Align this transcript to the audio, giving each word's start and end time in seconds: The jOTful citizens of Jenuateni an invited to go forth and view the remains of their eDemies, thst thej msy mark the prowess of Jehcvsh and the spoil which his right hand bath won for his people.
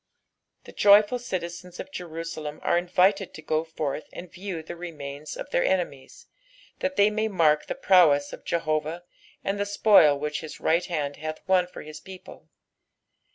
The 0.63 0.73
jOTful 0.73 1.19
citizens 1.19 1.79
of 1.79 1.91
Jenuateni 1.91 2.59
an 2.63 2.77
invited 2.79 3.35
to 3.35 3.41
go 3.43 3.63
forth 3.63 4.09
and 4.11 4.31
view 4.33 4.63
the 4.63 4.75
remains 4.75 5.37
of 5.37 5.51
their 5.51 5.61
eDemies, 5.61 6.25
thst 6.79 6.95
thej 6.95 7.11
msy 7.11 7.29
mark 7.29 7.67
the 7.67 7.75
prowess 7.75 8.33
of 8.33 8.43
Jehcvsh 8.43 9.03
and 9.43 9.59
the 9.59 9.65
spoil 9.67 10.17
which 10.17 10.41
his 10.41 10.59
right 10.59 10.85
hand 10.87 11.19
bath 11.21 11.41
won 11.45 11.67
for 11.67 11.83
his 11.83 11.99
people. 11.99 12.49